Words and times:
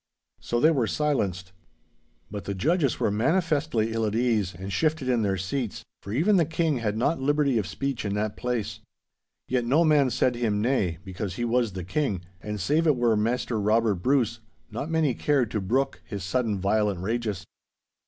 So 0.39 0.59
they 0.59 0.71
were 0.71 0.87
silenced. 0.87 1.51
But 2.31 2.45
the 2.45 2.55
judges 2.55 2.99
were 2.99 3.11
manifestly 3.11 3.93
ill 3.93 4.03
at 4.07 4.15
ease, 4.15 4.55
and 4.55 4.73
shifted 4.73 5.07
in 5.07 5.21
their 5.21 5.37
seats—for 5.37 6.11
even 6.11 6.37
the 6.37 6.43
King 6.45 6.77
had 6.79 6.97
not 6.97 7.21
liberty 7.21 7.59
of 7.59 7.67
speech 7.67 8.03
in 8.03 8.15
that 8.15 8.35
place. 8.35 8.79
Yet 9.47 9.63
no 9.63 9.85
man 9.85 10.09
said 10.09 10.33
him 10.35 10.59
nay, 10.59 10.97
because 11.05 11.35
he 11.35 11.45
was 11.45 11.73
the 11.73 11.83
King, 11.83 12.21
and, 12.41 12.59
save 12.59 12.87
it 12.87 12.95
were 12.95 13.15
Maister 13.15 13.59
Robert 13.59 13.93
Bruce, 14.01 14.39
not 14.71 14.89
many 14.89 15.13
cared 15.13 15.51
to 15.51 15.61
brook 15.61 16.01
his 16.03 16.23
sudden 16.23 16.57
violent 16.59 17.01
rages. 17.01 17.45